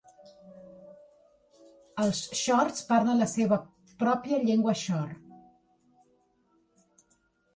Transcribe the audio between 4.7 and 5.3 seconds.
shor.